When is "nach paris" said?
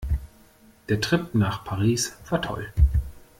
1.35-2.17